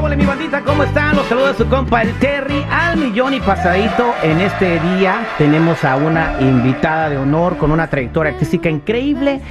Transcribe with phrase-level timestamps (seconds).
[0.00, 0.62] ¿Qué hola mi bandita?
[0.62, 1.14] ¿Cómo están?
[1.14, 4.14] Los saluda su compa el Terry al millón y pasadito.
[4.22, 9.42] En este día tenemos a una invitada de honor con una trayectoria artística increíble.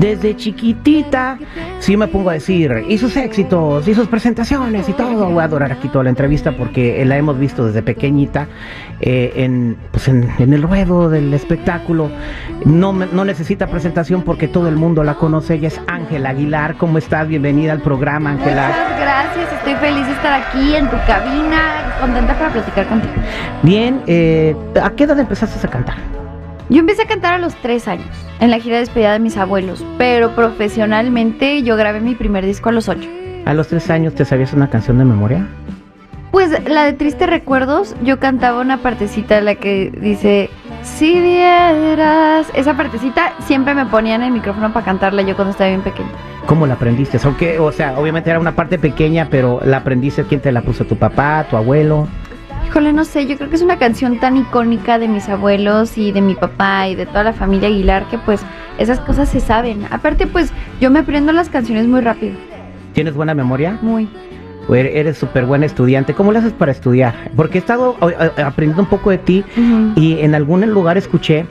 [0.00, 1.36] Desde chiquitita,
[1.78, 5.44] si me pongo a decir, y sus éxitos, y sus presentaciones y todo, voy a
[5.44, 8.48] adorar aquí toda la entrevista porque la hemos visto desde pequeñita
[9.02, 12.10] eh, en, pues en, en, el ruedo del espectáculo.
[12.64, 15.56] No, no necesita presentación porque todo el mundo la conoce.
[15.56, 16.76] Ella es Ángela Aguilar.
[16.78, 17.28] ¿Cómo estás?
[17.28, 18.68] Bienvenida al programa, Ángela.
[18.68, 23.12] Muchas gracias, estoy feliz de estar aquí en tu cabina, contenta para platicar contigo.
[23.62, 26.19] Bien, eh, ¿a qué edad empezaste a cantar?
[26.70, 28.06] Yo empecé a cantar a los tres años,
[28.38, 32.68] en la gira de despedida de mis abuelos, pero profesionalmente yo grabé mi primer disco
[32.68, 33.08] a los ocho.
[33.44, 35.48] ¿A los tres años te sabías una canción de memoria?
[36.30, 40.48] Pues la de Tristes Recuerdos, yo cantaba una partecita en la que dice,
[40.84, 45.82] si vieras, esa partecita siempre me ponían el micrófono para cantarla yo cuando estaba bien
[45.82, 46.10] pequeña.
[46.46, 47.18] ¿Cómo la aprendiste?
[47.24, 50.84] Aunque, o sea, obviamente era una parte pequeña, pero la aprendiste, ¿quién te la puso?
[50.84, 52.06] ¿Tu papá, tu abuelo?
[52.70, 56.12] Híjole, no sé, yo creo que es una canción tan icónica de mis abuelos y
[56.12, 58.42] de mi papá y de toda la familia Aguilar que pues
[58.78, 59.86] esas cosas se saben.
[59.90, 62.34] Aparte pues yo me aprendo las canciones muy rápido.
[62.92, 63.76] ¿Tienes buena memoria?
[63.82, 64.08] Muy.
[64.68, 66.14] Eres súper buena estudiante.
[66.14, 67.12] ¿Cómo le haces para estudiar?
[67.34, 67.96] Porque he estado
[68.36, 69.92] aprendiendo un poco de ti uh -huh.
[69.96, 71.46] y en algún lugar escuché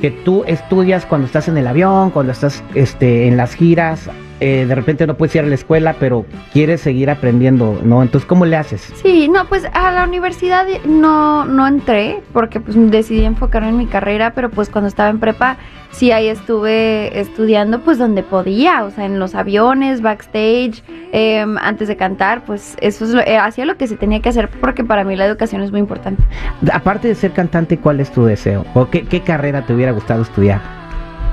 [0.00, 4.08] que tú estudias cuando estás en el avión, cuando estás este, en las giras,
[4.42, 8.02] eh, de repente no puedes ir a la escuela, pero quieres seguir aprendiendo, ¿no?
[8.02, 8.92] Entonces, ¿cómo le haces?
[9.00, 13.86] Sí, no, pues a la universidad no, no entré porque pues decidí enfocarme en mi
[13.86, 15.58] carrera, pero pues cuando estaba en prepa,
[15.92, 21.86] sí ahí estuve estudiando pues donde podía, o sea, en los aviones, backstage, eh, antes
[21.86, 24.82] de cantar, pues eso es lo, eh, hacía lo que se tenía que hacer porque
[24.82, 26.24] para mí la educación es muy importante.
[26.72, 28.66] Aparte de ser cantante, ¿cuál es tu deseo?
[28.74, 30.81] ¿O qué, qué carrera te hubiera gustado estudiar?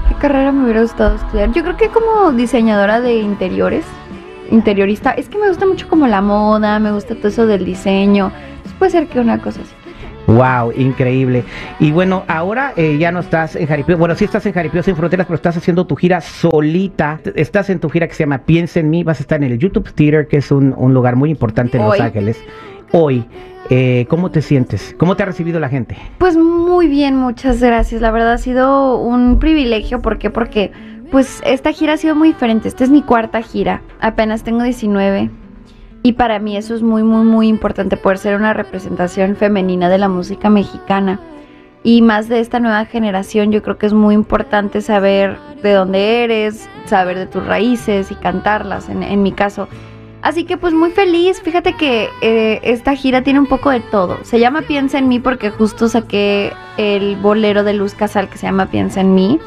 [0.09, 1.51] ¿Qué carrera me hubiera gustado estudiar?
[1.53, 3.85] Yo creo que como diseñadora de interiores,
[4.49, 5.11] interiorista.
[5.11, 8.31] Es que me gusta mucho como la moda, me gusta todo eso del diseño.
[8.63, 9.71] Pues puede ser que una cosa así.
[10.25, 11.43] Wow, increíble.
[11.79, 13.97] Y bueno, ahora eh, ya no estás en Jaripeo.
[13.97, 17.19] Bueno, sí estás en Jaripeo sin fronteras, pero estás haciendo tu gira solita.
[17.35, 19.03] Estás en tu gira que se llama Piensa en mí.
[19.03, 21.83] Vas a estar en el YouTube Theater, que es un, un lugar muy importante en
[21.83, 21.97] Hoy.
[21.97, 22.43] Los Ángeles.
[22.91, 23.25] Hoy,
[23.69, 24.95] eh, ¿cómo te sientes?
[24.97, 25.95] ¿Cómo te ha recibido la gente?
[26.17, 28.01] Pues muy bien, muchas gracias.
[28.01, 30.01] La verdad ha sido un privilegio.
[30.01, 30.31] ¿Por qué?
[30.31, 30.72] Porque
[31.11, 32.67] pues esta gira ha sido muy diferente.
[32.67, 33.81] Esta es mi cuarta gira.
[34.00, 35.29] Apenas tengo 19.
[36.01, 39.97] Y para mí eso es muy, muy, muy importante, poder ser una representación femenina de
[39.97, 41.19] la música mexicana.
[41.83, 46.23] Y más de esta nueva generación, yo creo que es muy importante saber de dónde
[46.23, 49.67] eres, saber de tus raíces y cantarlas, en, en mi caso.
[50.22, 54.19] Así que pues muy feliz, fíjate que eh, esta gira tiene un poco de todo.
[54.24, 58.46] Se llama Piensa en mí porque justo saqué el bolero de Luz Casal que se
[58.46, 59.40] llama Piensa en mí.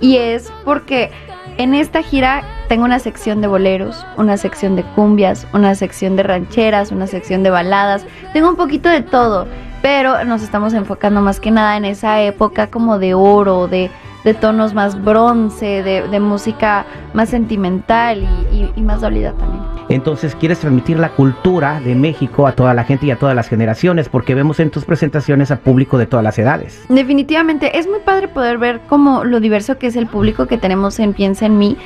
[0.00, 1.10] Y es porque
[1.58, 6.24] en esta gira tengo una sección de boleros, una sección de cumbias, una sección de
[6.24, 8.04] rancheras, una sección de baladas.
[8.32, 9.46] Tengo un poquito de todo,
[9.80, 13.90] pero nos estamos enfocando más que nada en esa época como de oro, de,
[14.24, 19.55] de tonos más bronce, de, de música más sentimental y, y, y más dolida también.
[19.88, 23.48] Entonces quieres transmitir la cultura de México a toda la gente y a todas las
[23.48, 26.84] generaciones, porque vemos en tus presentaciones a público de todas las edades.
[26.88, 30.98] Definitivamente, es muy padre poder ver como lo diverso que es el público que tenemos
[30.98, 31.76] en Piensa en mí,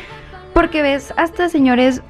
[0.55, 2.03] porque ves hasta señores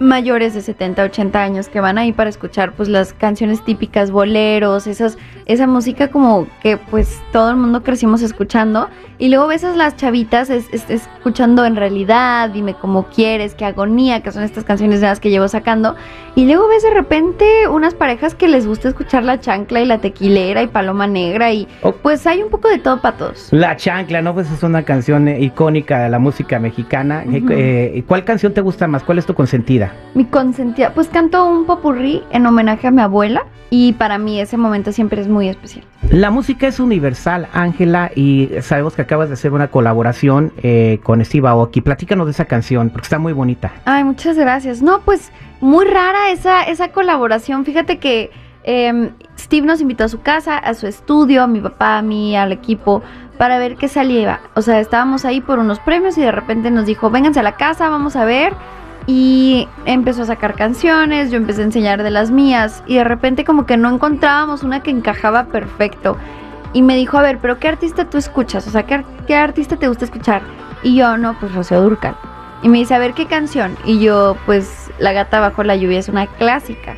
[0.00, 4.86] mayores de 70, 80 años que van ahí para escuchar pues las canciones típicas, boleros,
[4.86, 9.76] esas, esa música como que pues todo el mundo crecimos escuchando y luego ves a
[9.76, 14.64] las chavitas es, es, escuchando en realidad, dime cómo quieres, qué agonía, que son estas
[14.64, 15.94] canciones nuevas que llevo sacando
[16.34, 19.98] y luego ves de repente unas parejas que les gusta escuchar la chancla y la
[19.98, 21.92] tequilera y paloma negra y oh.
[21.92, 23.48] pues hay un poco de todo para todos.
[23.50, 24.32] La chancla, ¿no?
[24.32, 27.22] Pues es una canción icónica de la música mexicana.
[27.26, 27.50] Uh -huh.
[27.50, 29.02] eh, ¿Cuál canción te gusta más?
[29.02, 29.89] ¿Cuál es tu consentida?
[30.14, 34.56] Mi consentida, pues canto un popurrí en homenaje a mi abuela y para mí ese
[34.56, 35.84] momento siempre es muy especial.
[36.10, 41.24] La música es universal, Ángela, y sabemos que acabas de hacer una colaboración eh, con
[41.24, 41.80] Steve Aoki.
[41.80, 43.72] Platícanos de esa canción, porque está muy bonita.
[43.84, 44.82] Ay, muchas gracias.
[44.82, 47.64] No, pues muy rara esa, esa colaboración.
[47.64, 48.30] Fíjate que
[48.64, 52.36] eh, Steve nos invitó a su casa, a su estudio, a mi papá, a mí,
[52.36, 53.02] al equipo,
[53.38, 54.40] para ver qué salía.
[54.54, 57.56] O sea, estábamos ahí por unos premios y de repente nos dijo, vénganse a la
[57.56, 58.52] casa, vamos a ver
[59.06, 63.44] y empezó a sacar canciones, yo empecé a enseñar de las mías y de repente
[63.44, 66.16] como que no encontrábamos una que encajaba perfecto.
[66.72, 68.66] Y me dijo, a ver, pero ¿qué artista tú escuchas?
[68.66, 70.42] O sea, ¿qué, qué artista te gusta escuchar?
[70.82, 72.16] Y yo, no, pues Rocío Durcal.
[72.62, 73.76] Y me dice, a ver, ¿qué canción?
[73.84, 76.94] Y yo, pues La gata bajo la lluvia es una clásica.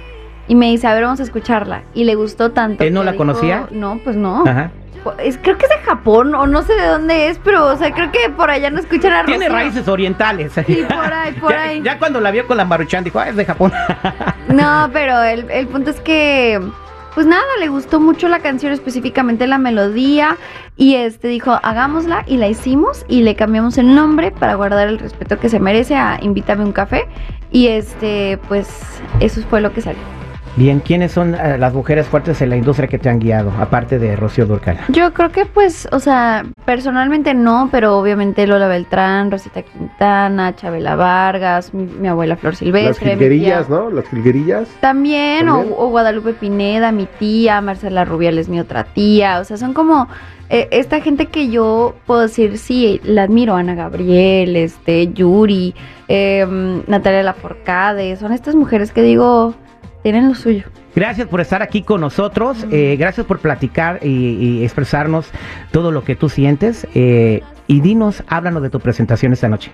[0.49, 1.83] Y me dice, a ver, vamos a escucharla.
[1.95, 2.85] Y le gustó tanto.
[2.85, 3.69] ¿Él no la dijo, conocía?
[3.71, 4.45] No, pues no.
[4.47, 4.73] Ajá.
[5.19, 7.93] Es, creo que es de Japón o no sé de dónde es, pero o sea,
[7.93, 10.53] creo que por allá no escuchan a Tiene raíces orientales.
[10.67, 11.83] Sí, por ahí, por ya, ahí.
[11.83, 13.73] ya cuando la vio con la Maruchan dijo, ah, es de Japón.
[14.49, 16.61] No, pero el, el punto es que,
[17.15, 20.37] pues nada, le gustó mucho la canción, específicamente la melodía,
[20.77, 24.99] y este dijo, hagámosla, y la hicimos, y le cambiamos el nombre para guardar el
[24.99, 27.09] respeto que se merece a Invítame un café,
[27.51, 28.69] y este, pues
[29.21, 30.22] eso fue lo que salió.
[30.55, 33.99] Bien, ¿quiénes son eh, las mujeres fuertes en la industria que te han guiado, aparte
[33.99, 34.79] de Rocío Durcal?
[34.89, 40.95] Yo creo que pues, o sea, personalmente no, pero obviamente Lola Beltrán, Rosita Quintana, Chabela
[40.95, 43.07] Vargas, mi, mi abuela Flor Las Silvestre.
[43.07, 43.89] mi jilguerillas, ¿no?
[43.89, 44.69] Las jilguerillas.
[44.81, 45.75] También, o- También.
[45.79, 50.07] O, Guadalupe Pineda, mi tía, Marcela Rubiales, mi otra tía, o sea, son como
[50.51, 55.75] eh, esta gente que yo puedo decir, sí, la admiro, Ana Gabriel, este, Yuri,
[56.09, 56.47] eh,
[56.87, 59.55] Natalia Laforcade, son estas mujeres que digo,
[60.03, 60.65] tienen lo suyo.
[60.95, 65.31] Gracias por estar aquí con nosotros, eh, gracias por platicar y, y expresarnos
[65.71, 66.87] todo lo que tú sientes.
[66.95, 69.71] eh, y dinos, háblanos de tu presentación esta noche.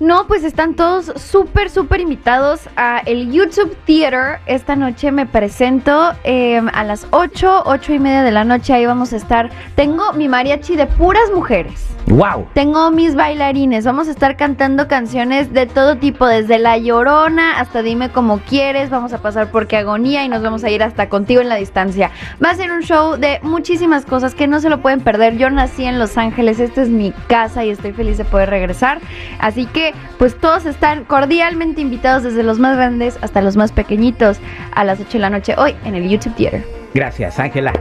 [0.00, 4.38] No, pues están todos súper, súper invitados a el YouTube Theater.
[4.46, 8.74] Esta noche me presento eh, a las 8, 8 y media de la noche.
[8.74, 9.50] Ahí vamos a estar.
[9.74, 11.88] Tengo mi mariachi de puras mujeres.
[12.10, 12.46] ¡Wow!
[12.54, 17.82] Tengo mis bailarines, vamos a estar cantando canciones de todo tipo, desde La Llorona hasta
[17.82, 21.10] Dime como quieres, vamos a pasar por Qué Agonía y nos vamos a ir hasta
[21.10, 22.10] Contigo en la Distancia.
[22.42, 25.36] Va a ser un show de muchísimas cosas que no se lo pueden perder.
[25.36, 29.00] Yo nací en Los Ángeles, esta es mi casa y estoy feliz de poder regresar.
[29.38, 29.66] Así
[30.18, 34.38] pues todos están cordialmente invitados desde los más grandes hasta los más pequeñitos
[34.74, 36.64] a las 8 de la noche hoy en el YouTube Theater.
[36.94, 37.72] Gracias, Ángela.